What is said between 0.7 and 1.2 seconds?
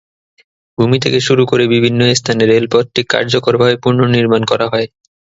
ভূমি থেকে